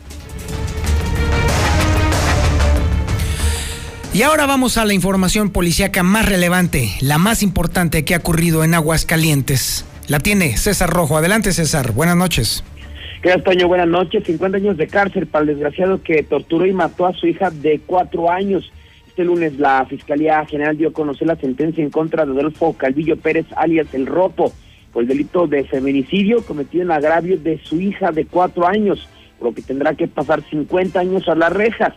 [4.15, 8.63] Y ahora vamos a la información policíaca más relevante, la más importante que ha ocurrido
[8.63, 9.87] en Aguascalientes.
[10.09, 11.17] La tiene César Rojo.
[11.17, 11.93] Adelante, César.
[11.93, 12.65] Buenas noches.
[13.23, 13.69] Gracias, Toño.
[13.69, 14.25] Buenas noches.
[14.25, 17.81] 50 años de cárcel para el desgraciado que torturó y mató a su hija de
[17.87, 18.73] cuatro años.
[19.07, 23.17] Este lunes la Fiscalía General dio a conocer la sentencia en contra de Adolfo Calvillo
[23.17, 24.53] Pérez, alias El Ropo,
[24.93, 29.07] por el delito de feminicidio cometido en agravio de su hija de cuatro años,
[29.39, 31.93] por lo que tendrá que pasar 50 años a las rejas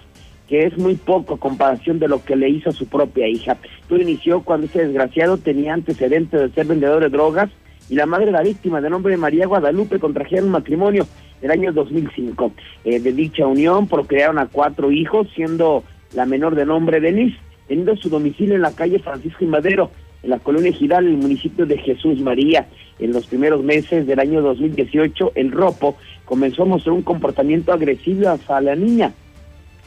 [0.47, 3.57] que es muy poco a comparación de lo que le hizo a su propia hija.
[3.87, 7.49] Todo inició cuando ese desgraciado tenía antecedentes de ser vendedor de drogas
[7.89, 11.07] y la madre de la víctima, de nombre María Guadalupe, contrajeron matrimonio
[11.41, 12.51] del año 2005.
[12.83, 17.95] Eh, de dicha unión procrearon a cuatro hijos, siendo la menor de nombre Denise, teniendo
[17.95, 19.91] su domicilio en la calle Francisco y Madero,
[20.23, 22.67] en la colonia Giral, en el municipio de Jesús María.
[22.97, 28.29] En los primeros meses del año 2018, el ropo comenzó a mostrar un comportamiento agresivo
[28.29, 29.13] hacia la niña.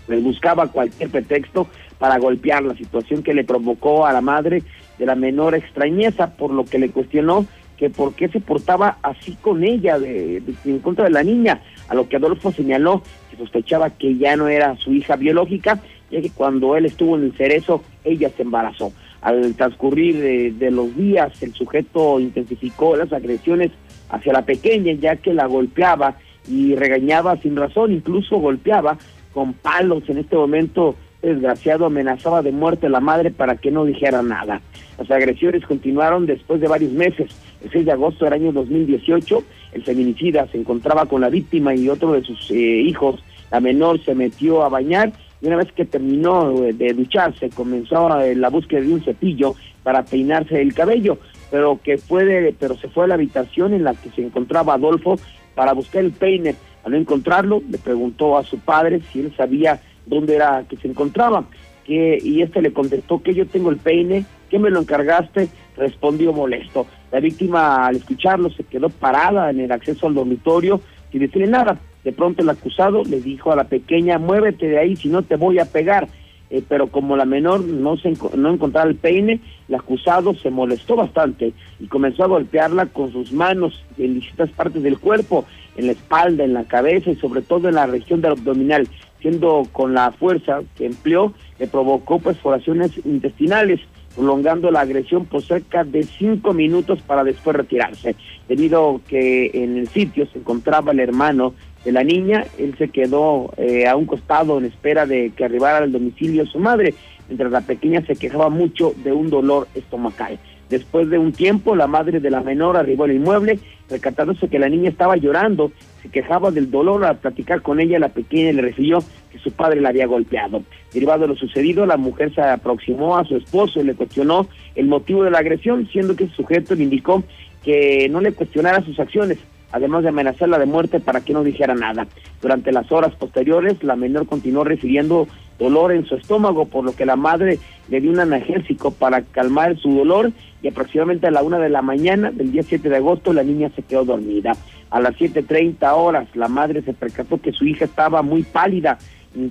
[0.07, 1.67] Le buscaba cualquier pretexto
[1.99, 4.63] para golpear la situación que le provocó a la madre
[4.99, 7.47] de la menor extrañeza, por lo que le cuestionó
[7.79, 11.95] que por qué se portaba así con ella, de, en contra de la niña, a
[11.95, 16.31] lo que Adolfo señaló que sospechaba que ya no era su hija biológica, ya que
[16.31, 18.93] cuando él estuvo en el cerezo, ella se embarazó.
[19.21, 23.71] Al transcurrir de, los días, el sujeto intensificó las agresiones
[24.11, 26.17] hacia la pequeña, ya que la golpeaba
[26.49, 28.97] y regañaba sin razón, incluso golpeaba
[29.33, 30.09] con palos.
[30.09, 34.61] En este momento, desgraciado amenazaba de muerte a la madre para que no dijera nada.
[34.99, 37.31] Las agresiones continuaron después de varios meses.
[37.63, 41.89] El 6 de agosto del año 2018, el feminicida se encontraba con la víctima y
[41.89, 45.85] otro de sus eh, hijos, la menor, se metió a bañar y una vez que
[45.85, 51.19] terminó de ducharse, comenzó eh, la búsqueda de un cepillo para peinarse el cabello,
[51.51, 55.19] pero que fue pero se fue a la habitación en la que se encontraba Adolfo
[55.55, 56.57] para buscar el peine.
[56.85, 60.89] Al no encontrarlo, le preguntó a su padre si él sabía dónde era que se
[60.89, 61.45] encontraba,
[61.85, 65.49] que, y este le contestó que yo tengo el peine ¿Qué me lo encargaste?
[65.77, 66.87] Respondió molesto.
[67.13, 71.79] La víctima, al escucharlo, se quedó parada en el acceso al dormitorio sin decirle nada.
[72.05, 75.37] De pronto el acusado le dijo a la pequeña, muévete de ahí, si no te
[75.37, 76.09] voy a pegar.
[76.51, 80.97] Eh, pero como la menor no, se, no encontraba el peine, el acusado se molestó
[80.97, 85.45] bastante y comenzó a golpearla con sus manos en distintas partes del cuerpo,
[85.77, 88.89] en la espalda, en la cabeza y sobre todo en la región del abdominal,
[89.21, 93.81] siendo con la fuerza que empleó, le provocó perforaciones intestinales
[94.15, 98.17] prolongando la agresión por cerca de cinco minutos para después retirarse.
[98.49, 101.55] Debido que en el sitio se encontraba el hermano
[101.85, 105.79] de la niña, él se quedó eh, a un costado en espera de que arribara
[105.79, 106.95] al domicilio su madre,
[107.29, 110.39] mientras la pequeña se quejaba mucho de un dolor estomacal.
[110.71, 114.69] Después de un tiempo, la madre de la menor arribó al inmueble, recatándose que la
[114.69, 118.99] niña estaba llorando, se quejaba del dolor al platicar con ella, la pequeña le refirió
[119.33, 120.63] que su padre la había golpeado.
[120.93, 124.87] Derivado de lo sucedido, la mujer se aproximó a su esposo y le cuestionó el
[124.87, 127.23] motivo de la agresión, siendo que el sujeto le indicó
[127.65, 129.39] que no le cuestionara sus acciones,
[129.73, 132.07] además de amenazarla de muerte para que no dijera nada.
[132.43, 135.29] Durante las horas posteriores, la menor continuó refiriendo
[135.59, 139.77] dolor en su estómago, por lo que la madre le dio un analgésico para calmar
[139.79, 143.33] su dolor y aproximadamente a la una de la mañana del día 7 de agosto
[143.33, 144.57] la niña se quedó dormida.
[144.91, 148.99] A las 7.30 horas la madre se percató que su hija estaba muy pálida,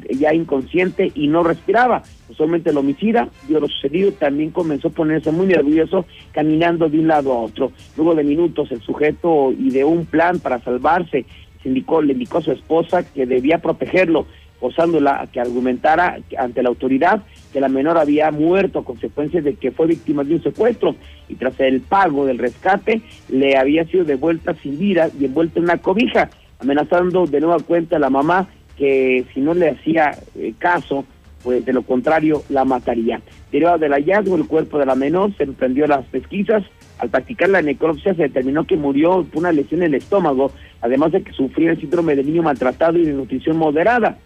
[0.10, 2.04] ya inconsciente y no respiraba.
[2.30, 7.08] Usualmente el homicida vio lo sucedido, también comenzó a ponerse muy nervioso caminando de un
[7.08, 7.72] lado a otro.
[7.96, 11.26] Luego de minutos el sujeto ideó un plan para salvarse,
[11.62, 14.26] se indicó, le indicó a su esposa que debía protegerlo
[14.60, 19.56] forzándola a que argumentara ante la autoridad que la menor había muerto a consecuencia de
[19.56, 20.96] que fue víctima de un secuestro
[21.30, 25.66] y tras el pago del rescate le había sido devuelta sin vida y envuelta en
[25.66, 30.54] una cobija, amenazando de nueva cuenta a la mamá que si no le hacía eh,
[30.58, 31.06] caso,
[31.44, 33.22] pues de lo contrario la mataría.
[33.52, 36.64] Derivado del hallazgo, el cuerpo de la menor se emprendió las pesquisas.
[37.00, 41.12] Al practicar la necropsia se determinó que murió por una lesión en el estómago, además
[41.12, 44.18] de que sufría el síndrome de niño maltratado y de nutrición moderada.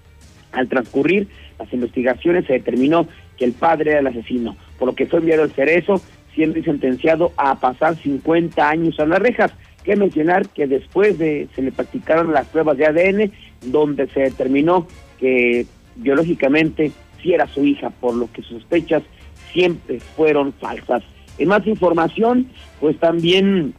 [0.51, 1.27] Al transcurrir
[1.59, 5.43] las investigaciones se determinó que el padre era el asesino, por lo que fue enviado
[5.43, 6.01] al cerezo,
[6.33, 9.51] siendo sentenciado a pasar 50 años a las rejas.
[9.83, 13.31] Que mencionar que después de se le practicaron las pruebas de ADN,
[13.71, 14.87] donde se determinó
[15.19, 19.01] que biológicamente sí era su hija, por lo que sus sospechas
[19.51, 21.03] siempre fueron falsas.
[21.37, 22.47] En más información,
[22.79, 23.73] pues también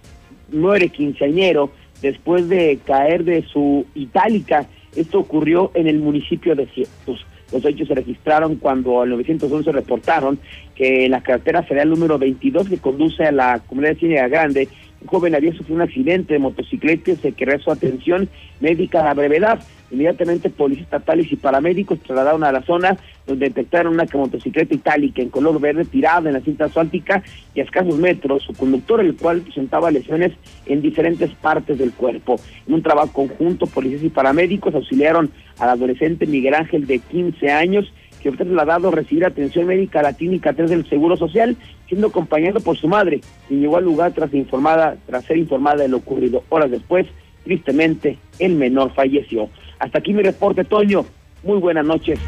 [0.50, 7.24] muere quinceañero después de caer de su itálica esto ocurrió en el municipio de Ciertos.
[7.52, 10.38] Los hechos se registraron cuando en 911 reportaron
[10.74, 14.68] que en la carretera federal número 22 que conduce a la comunidad de Ciénaga Grande,
[15.02, 18.28] un joven había sufrido un accidente de motocicleta y se requirió su atención
[18.60, 19.60] médica a brevedad.
[19.90, 25.28] Inmediatamente policías estatales y paramédicos trasladaron a la zona donde detectaron una motocicleta itálica en
[25.28, 27.22] color verde tirada en la cinta asfáltica
[27.54, 30.32] y a escasos metros, su conductor, el cual presentaba lesiones
[30.66, 32.36] en diferentes partes del cuerpo.
[32.66, 37.92] En un trabajo conjunto, policías y paramédicos auxiliaron al adolescente Miguel Ángel de 15 años
[38.22, 41.56] que fue trasladado a recibir atención médica a la clínica 3 del Seguro Social,
[41.88, 45.88] siendo acompañado por su madre, quien llegó al lugar tras, informada, tras ser informada de
[45.88, 46.44] lo ocurrido.
[46.48, 47.06] Horas después,
[47.44, 49.48] tristemente, el menor falleció.
[49.78, 51.04] Hasta aquí mi reporte, Toño.
[51.42, 52.18] Muy buenas noches.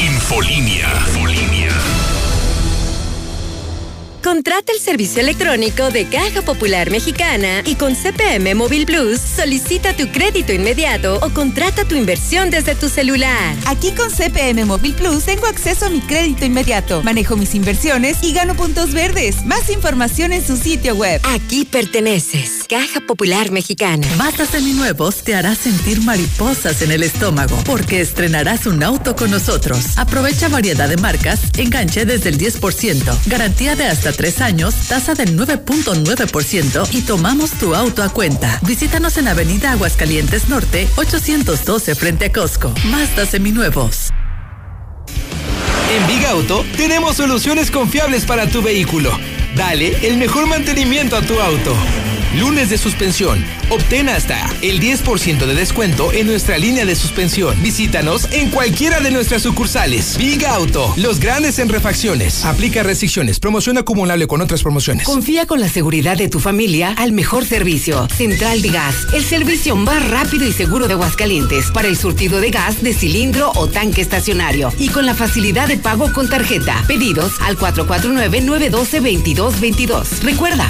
[0.00, 0.88] Infolinia.
[4.30, 10.06] Contrata el servicio electrónico de Caja Popular Mexicana y con CPM Móvil Plus solicita tu
[10.12, 13.56] crédito inmediato o contrata tu inversión desde tu celular.
[13.66, 18.32] Aquí con CPM Móvil Plus tengo acceso a mi crédito inmediato, manejo mis inversiones y
[18.32, 19.44] gano puntos verdes.
[19.46, 21.20] Más información en su sitio web.
[21.24, 22.66] Aquí perteneces.
[22.68, 24.06] Caja Popular Mexicana.
[24.16, 29.98] Matas seminuevos te hará sentir mariposas en el estómago porque estrenarás un auto con nosotros.
[29.98, 35.34] Aprovecha variedad de marcas, enganche desde el 10%, garantía de hasta tres años, tasa del
[35.34, 38.60] 9.9% y tomamos tu auto a cuenta.
[38.66, 42.70] Visítanos en Avenida Aguascalientes Norte, 812 frente a Costco.
[42.90, 44.10] Mazda Seminuevos.
[45.96, 49.10] En Big Auto tenemos soluciones confiables para tu vehículo.
[49.56, 51.74] Dale el mejor mantenimiento a tu auto.
[52.38, 53.44] Lunes de suspensión.
[53.70, 57.60] Obtén hasta el 10% de descuento en nuestra línea de suspensión.
[57.60, 60.16] Visítanos en cualquiera de nuestras sucursales.
[60.16, 62.44] Big Auto, los grandes en refacciones.
[62.44, 63.40] Aplica restricciones.
[63.40, 65.06] Promoción acumulable con otras promociones.
[65.06, 68.06] Confía con la seguridad de tu familia al mejor servicio.
[68.16, 72.50] Central de Gas, el servicio más rápido y seguro de Aguascalientes para el surtido de
[72.50, 76.84] gas de cilindro o tanque estacionario y con la facilidad de pago con tarjeta.
[76.86, 80.20] Pedidos al 449-912-2222.
[80.22, 80.68] Recuerda,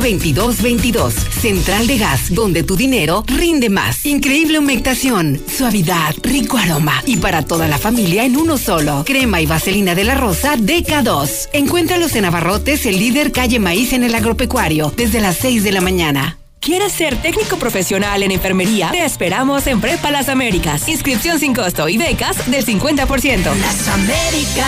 [0.00, 1.10] 449-912-2222.
[1.10, 4.04] Central de Gas, donde tu dinero rinde más.
[4.06, 9.04] Increíble humectación, suavidad, rico aroma y para toda la familia en uno solo.
[9.06, 11.48] Crema y vaselina de la rosa DK2.
[11.52, 15.80] Encuéntralos en Abarrotes, el líder calle Maíz en el agropecuario, desde las 6 de la
[15.80, 16.35] mañana.
[16.60, 18.90] ¿Quieres ser técnico profesional en enfermería?
[18.90, 20.88] Te esperamos en Prepa Las Américas.
[20.88, 23.54] Inscripción sin costo y becas del 50%.
[23.54, 24.66] Las Américas.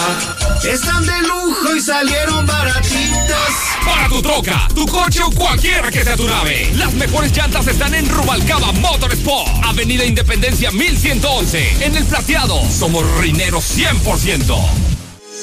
[0.62, 3.50] Están de lujo y salieron baratitas.
[3.84, 6.70] Para tu troca, tu coche o cualquiera que sea tu nave.
[6.76, 9.64] Las mejores llantas están en Rubalcaba Motorsport.
[9.64, 11.84] Avenida Independencia 1111.
[11.84, 12.60] En el plateado.
[12.70, 14.90] Somos rineros 100%.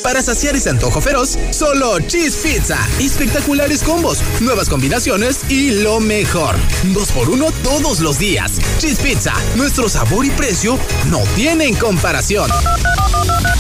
[0.03, 2.77] Para saciar ese antojo feroz, solo Cheese Pizza.
[2.99, 6.55] Espectaculares combos, nuevas combinaciones y lo mejor.
[6.93, 8.53] Dos por uno todos los días.
[8.77, 10.77] Cheese Pizza, nuestro sabor y precio
[11.09, 12.49] no tienen comparación.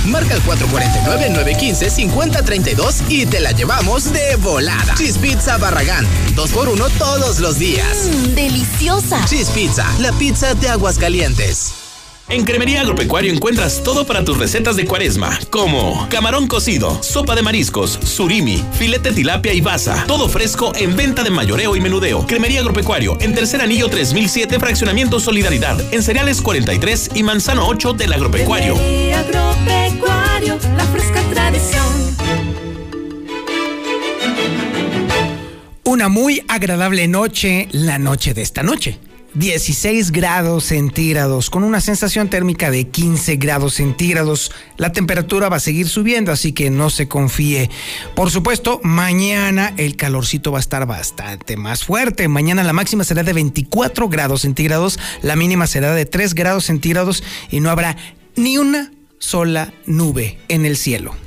[0.07, 4.95] Marca el 449-915-5032 y te la llevamos de volada.
[4.95, 6.07] Cheese Pizza Barragán.
[6.35, 8.07] Dos por uno todos los días.
[8.07, 9.23] Mmm, deliciosa.
[9.25, 11.73] Cheese Pizza, la pizza de aguas calientes.
[12.29, 17.41] En Cremería Agropecuario encuentras todo para tus recetas de cuaresma, como camarón cocido, sopa de
[17.41, 20.03] mariscos, surimi, filete tilapia y baza.
[20.07, 22.27] Todo fresco en venta de mayoreo y menudeo.
[22.27, 28.11] Cremería Agropecuario, en Tercer Anillo 3007, Fraccionamiento Solidaridad, en Cereales 43 y Manzano 8 del
[28.11, 28.75] Agropecuario.
[28.75, 31.85] Cremería Agropecuario, la fresca tradición.
[35.85, 38.99] Una muy agradable noche, la noche de esta noche.
[39.37, 44.51] 16 grados centígrados, con una sensación térmica de 15 grados centígrados.
[44.77, 47.69] La temperatura va a seguir subiendo, así que no se confíe.
[48.15, 52.27] Por supuesto, mañana el calorcito va a estar bastante más fuerte.
[52.27, 57.23] Mañana la máxima será de 24 grados centígrados, la mínima será de 3 grados centígrados
[57.51, 57.95] y no habrá
[58.35, 61.26] ni una sola nube en el cielo.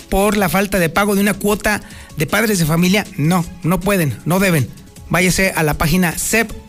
[0.08, 1.82] por la falta de pago de una cuota
[2.16, 3.06] de padres de familia.
[3.18, 4.70] No, no pueden, no deben
[5.10, 6.68] váyase a la página cep.gov.mx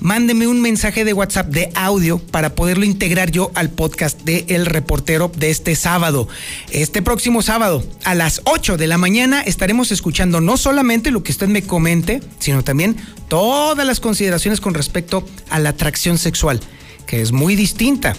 [0.00, 4.66] mándeme un mensaje de WhatsApp de audio para poderlo integrar yo al podcast de El
[4.66, 6.28] Reportero de este sábado.
[6.70, 11.32] Este próximo sábado, a las 8 de la mañana, estaremos escuchando no solamente lo que
[11.32, 12.96] usted me comente, sino también
[13.28, 16.60] todas las consideraciones con respecto a la atracción sexual,
[17.06, 18.14] que es muy distinta.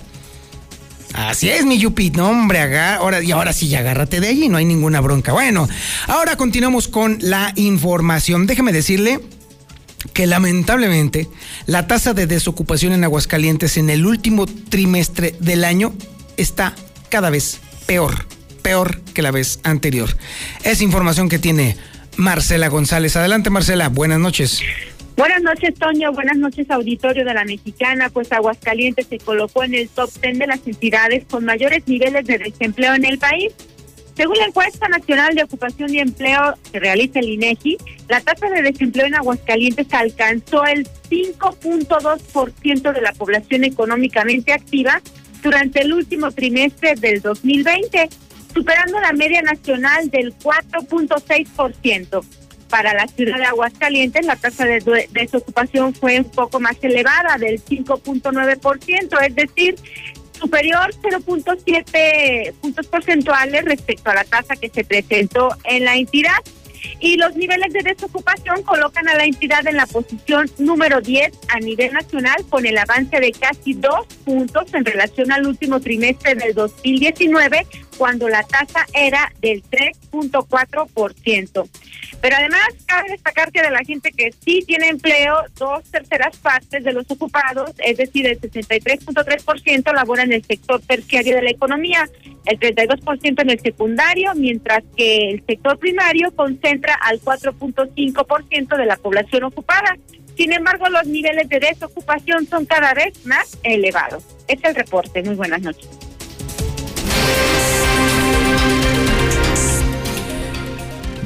[1.14, 2.12] Así es, mi Yupi.
[2.12, 5.32] No, hombre, ahora, y ahora sí, agárrate de allí, no hay ninguna bronca.
[5.32, 5.68] Bueno,
[6.08, 8.46] ahora continuamos con la información.
[8.46, 9.20] Déjeme decirle
[10.14, 11.28] que lamentablemente
[11.66, 15.94] la tasa de desocupación en Aguascalientes en el último trimestre del año
[16.38, 16.74] está
[17.10, 18.26] cada vez peor,
[18.62, 20.10] peor que la vez anterior.
[20.64, 21.76] Es información que tiene
[22.18, 23.16] Marcela González.
[23.16, 24.62] Adelante Marcela, buenas noches.
[25.20, 26.14] Buenas noches, Toño.
[26.14, 28.10] Buenas noches, auditorio de la Mexicana.
[28.10, 32.38] Pues Aguascalientes se colocó en el top 10 de las entidades con mayores niveles de
[32.38, 33.52] desempleo en el país.
[34.20, 37.78] Según la encuesta nacional de ocupación y empleo que realiza el INEGI,
[38.10, 45.02] la tasa de desempleo en Aguascalientes alcanzó el 5.2% de la población económicamente activa
[45.42, 48.10] durante el último trimestre del 2020,
[48.54, 52.22] superando la media nacional del 4.6%.
[52.70, 57.64] Para la ciudad de Aguascalientes, la tasa de desocupación fue un poco más elevada, del
[57.64, 59.76] 5.9%, es decir,
[60.40, 66.38] superior 0.7 puntos porcentuales respecto a la tasa que se presentó en la entidad.
[67.02, 71.60] Y los niveles de desocupación colocan a la entidad en la posición número 10 a
[71.60, 76.54] nivel nacional con el avance de casi dos puntos en relación al último trimestre del
[76.54, 77.68] 2019,
[78.00, 81.70] cuando la tasa era del 3.4%.
[82.22, 86.82] Pero además cabe destacar que de la gente que sí tiene empleo, dos terceras partes
[86.84, 92.10] de los ocupados, es decir, el 63.3% labora en el sector terciario de la economía,
[92.46, 98.96] el 32% en el secundario, mientras que el sector primario concentra al 4.5% de la
[98.96, 99.98] población ocupada.
[100.38, 104.24] Sin embargo, los niveles de desocupación son cada vez más elevados.
[104.48, 105.22] Es el reporte.
[105.22, 106.09] Muy buenas noches.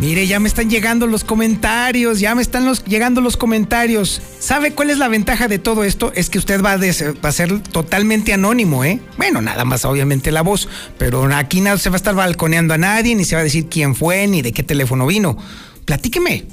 [0.04, 4.22] Mire, ya me están llegando los comentarios, ya me están llegando los comentarios.
[4.38, 6.12] ¿Sabe cuál es la ventaja de todo esto?
[6.14, 9.00] Es que usted va a, va a ser totalmente anónimo, ¿eh?
[9.16, 12.78] Bueno, nada más obviamente la voz, pero aquí no se va a estar balconeando a
[12.78, 15.38] nadie, ni se va a decir quién fue, ni de qué teléfono vino.
[15.86, 16.48] Platíqueme,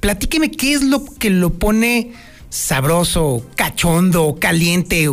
[0.00, 2.14] platíqueme qué es lo que lo pone
[2.50, 5.08] sabroso, cachondo, caliente,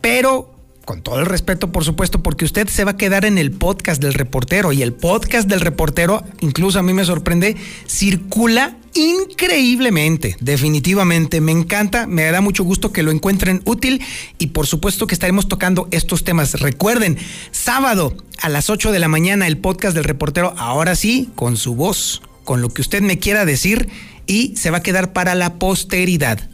[0.00, 0.51] pero
[0.84, 4.02] con todo el respeto, por supuesto, porque usted se va a quedar en el podcast
[4.02, 7.56] del reportero y el podcast del reportero, incluso a mí me sorprende,
[7.86, 11.40] circula increíblemente, definitivamente.
[11.40, 14.02] Me encanta, me da mucho gusto que lo encuentren útil
[14.38, 16.60] y por supuesto que estaremos tocando estos temas.
[16.60, 17.18] Recuerden,
[17.50, 21.74] sábado a las 8 de la mañana el podcast del reportero, ahora sí, con su
[21.74, 23.88] voz, con lo que usted me quiera decir
[24.26, 26.50] y se va a quedar para la posteridad,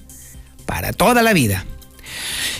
[0.67, 1.65] para toda la vida.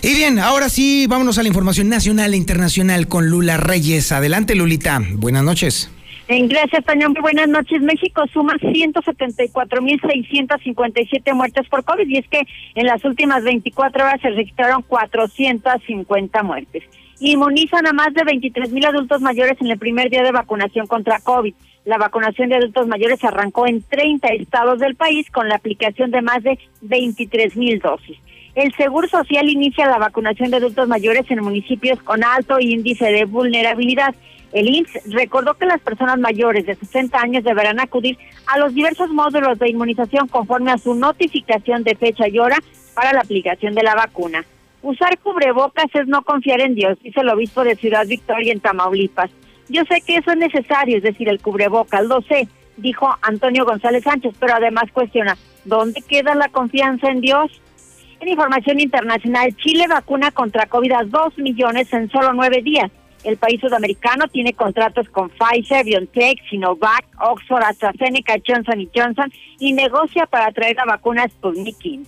[0.03, 4.13] Y bien, ahora sí, vámonos a la información nacional e internacional con Lula Reyes.
[4.13, 5.01] Adelante, Lulita.
[5.15, 5.91] Buenas noches.
[6.29, 7.09] Gracias, Toño.
[7.09, 7.81] Muy buenas noches.
[7.81, 12.43] México suma 174.657 muertes por COVID y es que
[12.75, 16.83] en las últimas 24 horas se registraron 450 muertes.
[17.21, 21.19] inmunizan a más de 23 mil adultos mayores en el primer día de vacunación contra
[21.21, 21.55] COVID.
[21.87, 26.21] La vacunación de adultos mayores arrancó en 30 estados del país con la aplicación de
[26.21, 28.19] más de 23 mil dosis.
[28.59, 33.25] El Seguro Social inicia la vacunación de adultos mayores en municipios con alto índice de
[33.25, 34.17] vulnerabilidad.
[34.53, 39.11] El IMSS recordó que las personas mayores de 60 años deberán acudir a los diversos
[39.11, 42.57] módulos de inmunización conforme a su notificación de fecha y hora
[42.95, 44.45] para la aplicación de la vacuna.
[44.83, 49.31] Usar cubrebocas es no confiar en Dios, dice el obispo de Ciudad Victoria en Tamaulipas.
[49.69, 54.03] Yo sé que eso es necesario, es decir, el cubrebocas, lo sé, dijo Antonio González
[54.03, 57.53] Sánchez, pero además cuestiona, ¿dónde queda la confianza en Dios?
[58.21, 62.91] En información internacional, Chile vacuna contra COVID a dos millones en solo nueve días.
[63.23, 70.27] El país sudamericano tiene contratos con Pfizer, BioNTech, Sinovac, Oxford, AstraZeneca, Johnson Johnson y negocia
[70.27, 72.07] para traer la vacuna Sputnik V.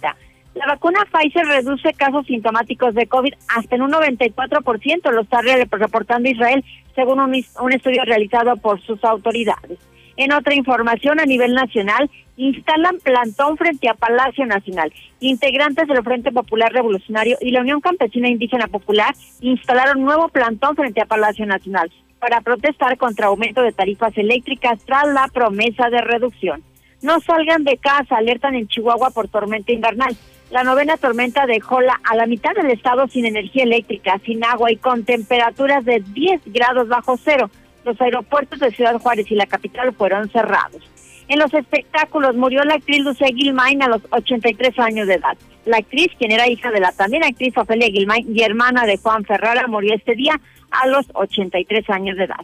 [0.54, 6.28] La vacuna Pfizer reduce casos sintomáticos de COVID hasta en un 94%, lo está reportando
[6.28, 6.64] Israel
[6.96, 9.78] según un estudio realizado por sus autoridades.
[10.16, 14.92] En otra información a nivel nacional, instalan plantón frente a Palacio Nacional.
[15.20, 21.02] Integrantes del Frente Popular Revolucionario y la Unión Campesina Indígena Popular instalaron nuevo plantón frente
[21.02, 26.62] a Palacio Nacional para protestar contra aumento de tarifas eléctricas tras la promesa de reducción.
[27.02, 30.16] No salgan de casa, alertan en Chihuahua por tormenta invernal.
[30.50, 34.72] La novena tormenta dejó la, a la mitad del estado sin energía eléctrica, sin agua
[34.72, 37.50] y con temperaturas de 10 grados bajo cero.
[37.84, 40.82] Los aeropuertos de Ciudad Juárez y la capital fueron cerrados.
[41.30, 45.38] En los espectáculos murió la actriz Lucía Gilmain a los 83 años de edad.
[45.64, 49.24] La actriz, quien era hija de la también actriz Ofelia Gilmain y hermana de Juan
[49.24, 50.40] Ferrara, murió este día
[50.72, 52.40] a los 83 años de edad.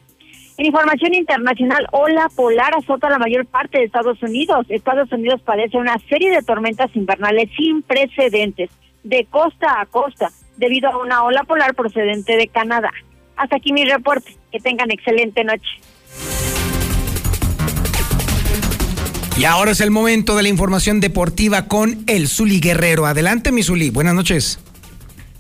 [0.57, 4.67] En información internacional, ola polar azota la mayor parte de Estados Unidos.
[4.69, 8.71] Estados Unidos padece una serie de tormentas invernales sin precedentes,
[9.03, 12.93] de costa a costa, debido a una ola polar procedente de Canadá.
[13.35, 14.37] Hasta aquí mi reporte.
[14.53, 15.81] Que tengan excelente noche.
[19.39, 23.05] Y ahora es el momento de la información deportiva con el Zuli Guerrero.
[23.05, 23.91] Adelante, mi Zuli.
[23.91, 24.59] Buenas noches.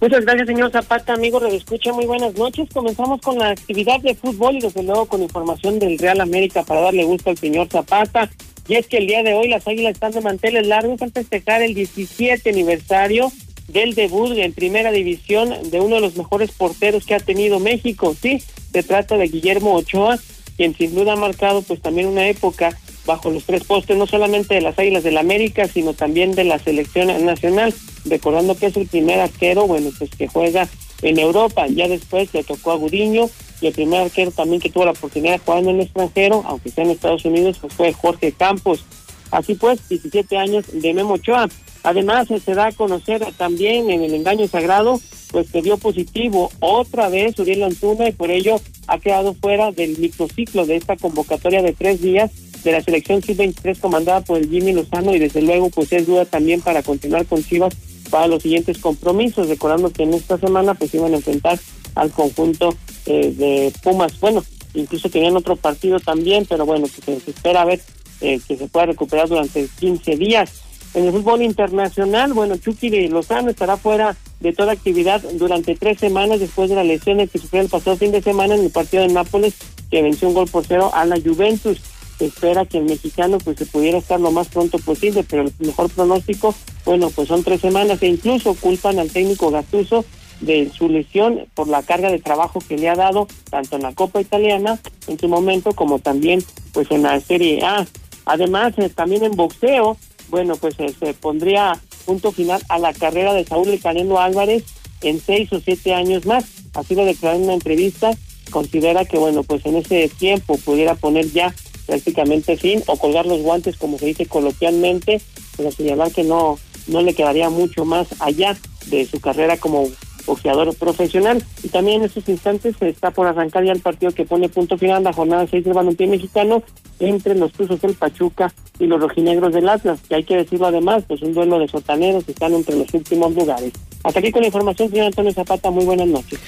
[0.02, 1.14] Muchas gracias, señor Zapata.
[1.14, 2.68] Amigo, de escucha, muy buenas noches.
[2.74, 6.82] Comenzamos con la actividad de fútbol y desde luego con información del Real América para
[6.82, 8.30] darle gusto al señor Zapata.
[8.68, 11.62] Y es que el día de hoy las Águilas están de manteles largos al festejar
[11.62, 13.32] el 17 aniversario
[13.68, 18.14] del debut en primera división de uno de los mejores porteros que ha tenido México.
[18.20, 18.42] Sí,
[18.72, 20.18] se trata de Guillermo Ochoa,
[20.58, 22.76] quien sin duda ha marcado pues también una época
[23.06, 26.58] bajo los tres postes, no solamente de las Águilas del América, sino también de la
[26.58, 27.72] selección nacional,
[28.04, 30.68] recordando que es el primer arquero, bueno, pues que juega
[31.02, 33.30] en Europa, ya después le tocó a Gudiño,
[33.60, 36.70] y el primer arquero también que tuvo la oportunidad de jugar en el extranjero, aunque
[36.70, 38.84] sea en Estados Unidos, pues fue Jorge Campos.
[39.30, 41.48] Así pues, 17 años de Memo Ochoa.
[41.82, 45.00] Además, se da a conocer también en el engaño sagrado,
[45.30, 49.98] pues que dio positivo otra vez Uriel Antuna y por ello ha quedado fuera del
[49.98, 52.30] microciclo de esta convocatoria de tres días
[52.66, 56.24] de la selección sub-23 comandada por el Jimmy Lozano y desde luego pues es duda
[56.24, 57.74] también para continuar con Chivas
[58.10, 61.58] para los siguientes compromisos, recordando que en esta semana pues iban a enfrentar
[61.94, 62.74] al conjunto
[63.06, 64.18] eh, de Pumas.
[64.18, 64.44] Bueno,
[64.74, 67.80] incluso tenían otro partido también, pero bueno, pues se espera ver
[68.20, 70.62] eh, que se pueda recuperar durante 15 días.
[70.94, 75.98] En el fútbol internacional, bueno, Chucky de Lozano estará fuera de toda actividad durante tres
[76.00, 79.02] semanas después de la lesión que sufrió el pasado fin de semana en el partido
[79.02, 79.54] de Nápoles,
[79.90, 81.80] que venció un gol por cero a la Juventus
[82.20, 85.90] espera que el mexicano pues se pudiera estar lo más pronto posible, pero el mejor
[85.90, 86.54] pronóstico,
[86.84, 90.04] bueno, pues son tres semanas e incluso culpan al técnico Gattuso
[90.40, 93.94] de su lesión por la carga de trabajo que le ha dado tanto en la
[93.94, 97.86] Copa Italiana en su momento como también pues en la Serie A.
[98.26, 99.96] Además, eh, también en boxeo,
[100.28, 104.64] bueno, pues eh, se pondría punto final a la carrera de Saúl El Canelo Álvarez
[105.02, 106.44] en seis o siete años más.
[106.74, 108.12] Así lo declaró en una entrevista.
[108.50, 111.54] Considera que, bueno, pues en ese tiempo pudiera poner ya
[111.96, 115.20] prácticamente fin o colgar los guantes como se dice coloquialmente,
[115.56, 118.56] pero señalar que no, no le quedaría mucho más allá
[118.88, 119.88] de su carrera como
[120.26, 121.42] boxeador profesional.
[121.62, 124.76] Y también en estos instantes se está por arrancar ya el partido que pone punto
[124.76, 126.62] final la jornada 6 del balompié mexicano
[126.98, 131.04] entre los Tuzos del Pachuca y los rojinegros del Atlas, que hay que decirlo además,
[131.06, 133.72] pues un duelo de sotaneros que están entre los últimos lugares.
[134.06, 135.68] Hasta aquí con la información, señor Antonio Zapata.
[135.72, 136.38] Muy buenas noches.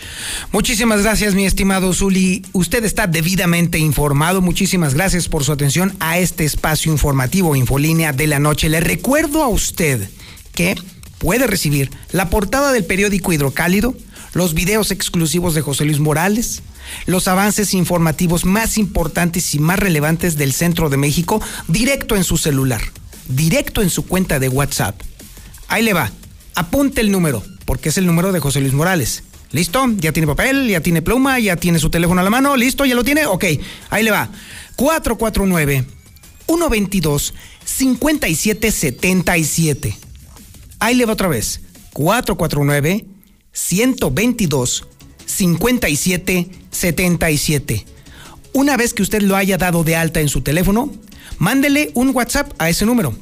[0.53, 2.43] Muchísimas gracias, mi estimado Zuli.
[2.53, 4.41] Usted está debidamente informado.
[4.41, 8.69] Muchísimas gracias por su atención a este espacio informativo Infolínea de la Noche.
[8.69, 10.09] Le recuerdo a usted
[10.55, 10.77] que
[11.19, 13.93] puede recibir la portada del periódico Hidrocálido,
[14.35, 16.63] los videos exclusivos de José Luis Morales,
[17.07, 22.37] los avances informativos más importantes y más relevantes del centro de México directo en su
[22.37, 22.83] celular,
[23.27, 25.01] directo en su cuenta de WhatsApp.
[25.67, 26.13] Ahí le va,
[26.59, 29.23] apunte el número, porque es el número de José Luis Morales.
[29.53, 29.87] ¿Listo?
[29.99, 30.67] ¿Ya tiene papel?
[30.69, 31.39] ¿Ya tiene pluma?
[31.39, 32.57] ¿Ya tiene su teléfono a la mano?
[32.57, 32.85] ¿Listo?
[32.85, 33.27] ¿Ya lo tiene?
[33.27, 33.45] Ok,
[33.91, 34.29] ahí le va.
[34.75, 35.85] 449
[36.47, 37.35] 122
[37.65, 39.97] 5777.
[40.81, 41.61] Ahí le va otra vez.
[41.93, 43.07] 449
[43.53, 44.89] 122
[45.27, 47.87] 5777.
[48.53, 50.93] Una vez que usted lo haya dado de alta en su teléfono,
[51.39, 53.15] mándele un WhatsApp a ese número.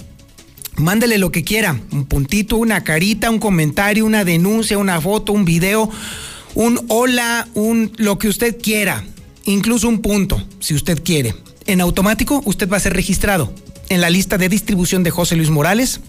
[0.77, 5.45] Mándele lo que quiera, un puntito, una carita, un comentario, una denuncia, una foto, un
[5.45, 5.89] video,
[6.55, 9.05] un hola, un lo que usted quiera,
[9.47, 11.35] incluso un punto, si usted quiere.
[11.66, 13.53] En automático usted va a ser registrado
[13.89, 16.01] en la lista de distribución de José Luis Morales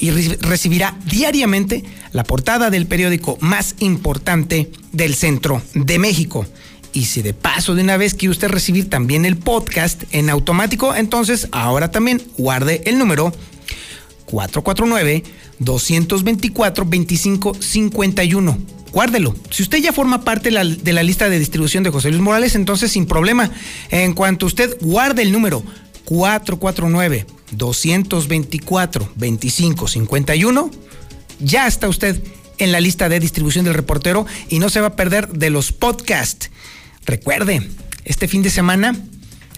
[0.00, 6.46] y recibirá diariamente la portada del periódico más importante del centro de México.
[6.92, 10.94] Y si de paso de una vez quiere usted recibir también el podcast en automático,
[10.94, 13.32] entonces ahora también guarde el número
[14.26, 15.24] 449
[15.58, 18.58] 224 2551.
[18.92, 19.34] Guárdelo.
[19.50, 22.92] Si usted ya forma parte de la, lista de distribución de José Luis Morales, entonces
[22.92, 23.50] sin problema.
[23.90, 25.62] En cuanto usted guarde el número
[26.04, 30.70] 449 224 2551,
[31.40, 32.22] ya está usted
[32.58, 35.72] en la lista de distribución del reportero y no se va a perder de los
[35.72, 36.50] podcasts
[37.04, 37.68] Recuerde,
[38.04, 38.96] este fin de semana,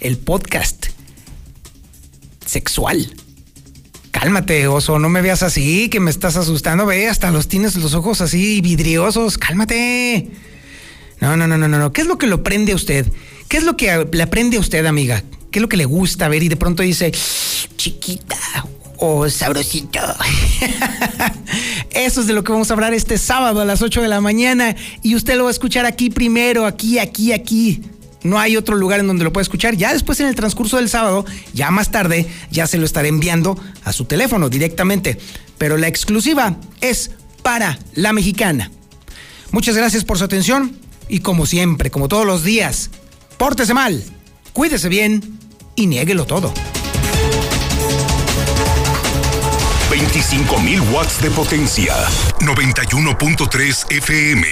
[0.01, 0.87] el podcast
[2.45, 3.15] sexual.
[4.11, 6.87] Cálmate, oso, no me veas así, que me estás asustando.
[6.87, 9.37] Ve, hasta los tienes los ojos así vidriosos.
[9.39, 10.31] Cálmate.
[11.21, 11.93] No, no, no, no, no.
[11.93, 13.07] ¿Qué es lo que lo prende a usted?
[13.49, 15.23] ¿Qué es lo que le aprende a usted, amiga?
[15.51, 17.13] ¿Qué es lo que le gusta ver y de pronto dice,
[17.77, 18.37] chiquita
[19.05, 20.01] o sabrosito?
[21.91, 24.21] Eso es de lo que vamos a hablar este sábado a las 8 de la
[24.21, 27.83] mañana y usted lo va a escuchar aquí primero, aquí, aquí, aquí.
[28.23, 29.77] No hay otro lugar en donde lo pueda escuchar.
[29.77, 33.59] Ya después en el transcurso del sábado, ya más tarde, ya se lo estaré enviando
[33.85, 35.19] a su teléfono directamente.
[35.59, 37.11] Pero la exclusiva es
[37.43, 38.71] para la mexicana.
[39.51, 40.77] Muchas gracias por su atención
[41.09, 42.91] y como siempre, como todos los días,
[43.37, 44.03] pórtese mal,
[44.55, 45.39] cuídese bien
[45.77, 46.53] y niéguelo todo.
[49.95, 51.95] 25.000 watts de potencia.
[52.41, 54.43] 91.3 FM.